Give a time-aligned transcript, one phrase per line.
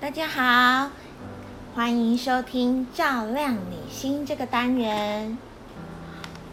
[0.00, 0.90] 大家好，
[1.74, 5.36] 欢迎收听《照亮你心》这个单元。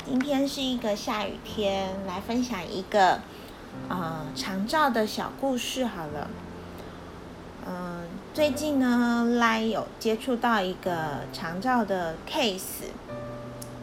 [0.03, 3.19] 今天是一个下雨天，来分享一个
[3.87, 6.27] 呃长照的小故事好了。
[7.67, 12.89] 嗯，最近呢，来有接触到一个长照的 case，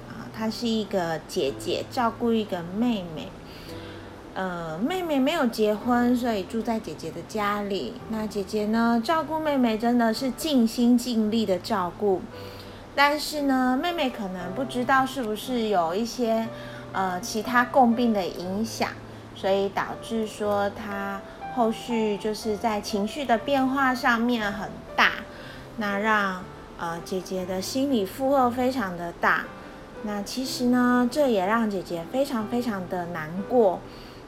[0.09, 3.29] 啊，她是一个姐姐照顾一个妹妹。
[4.35, 7.93] 呃，妹妹没有结婚，所以住在姐姐的家里。
[8.09, 12.23] 那姐姐呢，照顾妹妹真的是尽心尽力的照顾。
[12.95, 16.49] 但是呢，妹妹可能不知道是不是有一些
[16.93, 18.89] 呃其他共病的影响，
[19.35, 21.21] 所以导致说她
[21.55, 25.11] 后续就是在情绪的变化上面很大，
[25.77, 26.43] 那让
[26.79, 29.45] 呃姐姐的心理负荷非常的大。
[30.05, 33.79] 那其实呢，这也让姐姐非常非常的难过。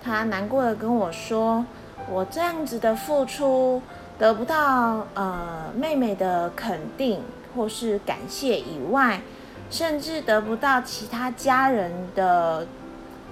[0.05, 1.65] 他难过的跟我说
[2.13, 3.81] ：“我这样子的付出
[4.19, 7.23] 得不到呃妹妹的肯定
[7.57, 9.23] 或是感谢以外，
[9.71, 12.67] 甚至得不到其他家人的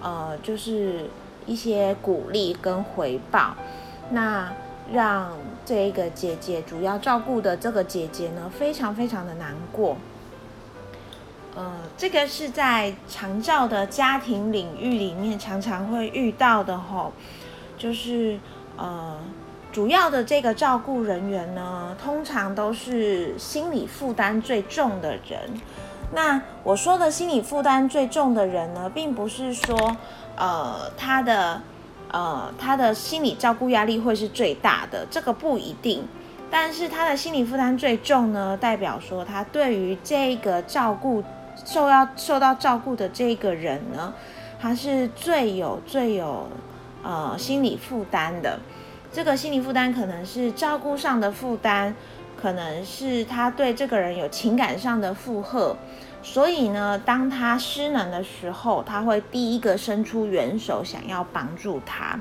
[0.01, 1.11] 呃就是
[1.45, 3.55] 一些鼓励跟回报，
[4.13, 4.51] 那
[4.95, 5.33] 让
[5.67, 9.99] 这个姐姐主要照顾的这个姐姐呢，非常非常的难过。”
[11.55, 17.13] 呃，这个是在长照的家庭领域里面常常会遇到的吼，
[17.77, 18.39] 就是
[18.79, 19.19] 呃，
[19.71, 25.41] 主要的这个照顾人员呢，通常都是心理负担最重的人。
[26.15, 29.97] 那我说的心理负担最重的人呢，并不是说
[30.37, 31.61] 呃他的
[32.11, 36.03] 呃他的心理照顾压力会是最大的，这个不一定。
[36.51, 41.23] 但是他的心理负担最重呢，代表说他对于这个照顾。
[41.65, 44.13] 受要受到照顾的这个人呢，
[44.61, 46.49] 他是最有最有
[47.03, 48.59] 呃心理负担的。
[49.13, 51.93] 这个心理负担可能是照顾上的负担，
[52.41, 55.77] 可能是他对这个人有情感上的负荷。
[56.23, 62.19] 所以呢，当他失能的时候，他会第一个伸出援手，想要帮助他。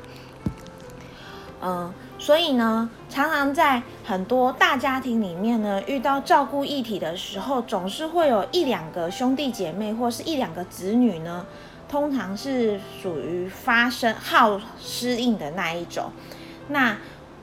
[1.62, 1.94] 嗯。
[2.22, 11.44] 所以呢，常常在很多大家庭里面呢，遇到照顾议题的时候，总是会有一两个兄弟姐妹或是一两个子女呢，
[11.90, 16.12] 通常是属于发生好适应的那一种。
[16.68, 16.96] 那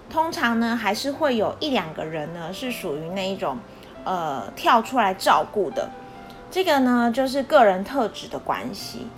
[0.09, 3.59] 通常呢，还是会有一两个人呢，是属于那一种
[4.05, 5.91] 呃跳出来照顾的。
[6.53, 9.09] 这个呢，就是个人特质的关系。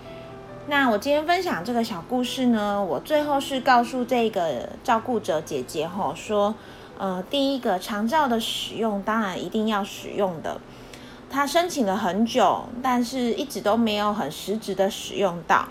[0.70, 6.54] 那我今天分享这个小故事呢，我最后是告诉这个照顾者姐姐吼说，
[6.96, 10.60] 呃，第一个长照的使用当然一定要使用的，
[11.28, 15.66] 她申请了很久，但是一直都没有很实质的使用到。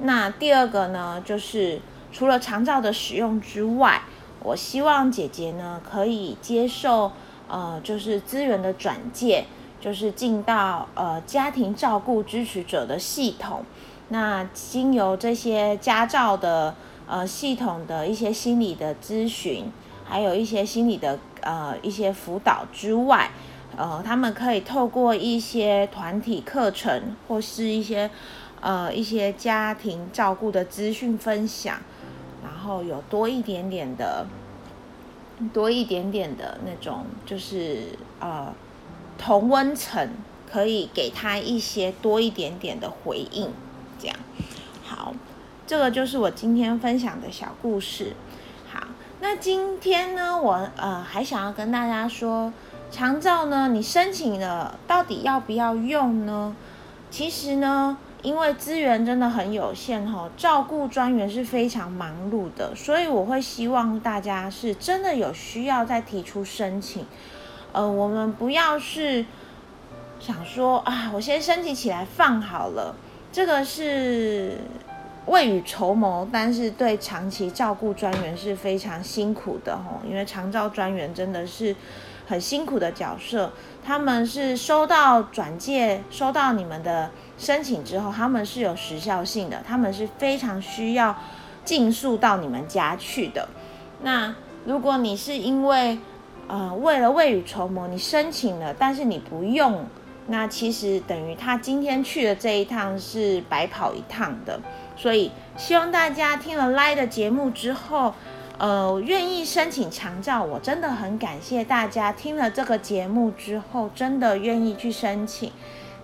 [0.00, 4.00] 那第二个呢，就是除了长照的使用之外，
[4.42, 7.12] 我希望姐姐呢可以接受
[7.48, 9.44] 呃，就是资源的转介，
[9.78, 13.62] 就是进到呃家庭照顾支持者的系统。
[14.10, 16.74] 那经由这些家照的
[17.06, 19.70] 呃系统的一些心理的咨询，
[20.04, 23.30] 还有一些心理的呃一些辅导之外，
[23.76, 28.10] 呃，他们可以透过一些团体课程或是一些
[28.60, 31.78] 呃一些家庭照顾的资讯分享，
[32.42, 34.26] 然后有多一点点的
[35.52, 37.90] 多一点点的那种，就是
[38.20, 38.52] 呃
[39.18, 40.08] 同温层，
[40.50, 43.50] 可以给他一些多一点点的回应。
[44.88, 45.12] 好，
[45.66, 48.14] 这个就是我今天分享的小故事。
[48.72, 48.86] 好，
[49.20, 52.50] 那今天呢，我呃还想要跟大家说，
[52.90, 56.56] 长照呢，你申请了，到底要不要用呢？
[57.10, 67.04] 其实呢，因为资源真的很有限哈，照顾专员是非常忙碌的，所以我会希望大家是真的有需要再提出申请。
[67.72, 69.26] 呃，我们不要是
[70.18, 72.94] 想说啊，我先申请起来放好了。
[73.30, 74.56] 这个是
[75.26, 81.76] 未雨绸缪，但是对长期照顾专员是非常辛苦的吼，因为长照专员真的是
[82.26, 83.52] 很辛苦的角色。
[83.84, 91.14] 他们是收到转介、收到你们的申请之后，他们是有时效性的，他们是非常需要
[91.64, 93.46] 尽速到你们家去的。
[94.02, 95.98] 那如果你是因为
[96.48, 99.84] 呃为了未雨绸缪，你申请了，但是你不用。
[100.30, 104.60] 那其实等于他今天去的这一趟是白跑一趟的，
[104.94, 108.14] 所以希望大家听了 Lie 的节目之后，
[108.58, 115.50] 呃，愿意申请强照，我真的很感谢大家听了这个节目之后，真的愿意去申请。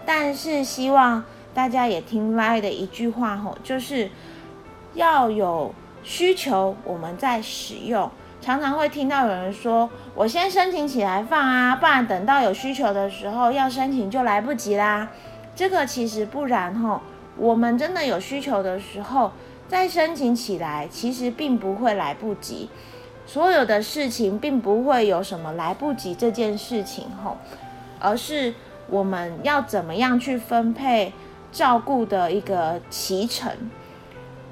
[0.07, 1.23] 但是希望
[1.53, 4.11] 大家也听 Lie 的一句话吼，就是
[4.95, 8.11] 要有需求，我们在使用
[8.45, 15.09] 常常会听到有人说：“我先申请起来放啊，不然等到有需求的时候要申请就来不及啦。”
[15.57, 17.01] 这个其实不然吼，
[17.39, 19.33] 我们真的有需求的时候
[19.67, 22.69] 再申请起来，其实并不会来不及。
[23.25, 27.39] 所有的事情并不会有什么来不及这件事情吼，
[27.99, 28.53] 而是
[28.91, 31.15] 我们要怎么样去分配
[31.51, 33.51] 照顾的一个脐程。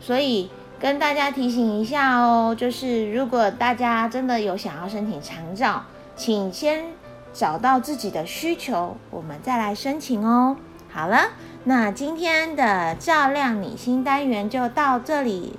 [0.01, 0.49] 所以。
[0.83, 5.85] 跟大家提醒一下哦，就是如果大家真的有想要申请长照，
[6.17, 6.87] 请先
[7.33, 10.57] 找到自己的需求，我们再来申请哦。
[10.91, 11.29] 好了，
[11.63, 15.57] 那今天的照亮你心单元就到这里。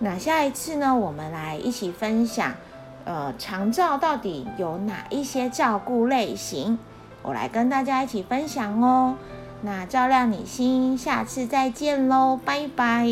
[0.00, 2.52] 那下一次呢，我们来一起分享，
[3.06, 6.78] 呃，长照到底有哪一些照顾类型？
[7.22, 9.16] 我来跟大家一起分享哦。
[9.62, 13.06] 那照亮你心，下次再见喽，拜拜。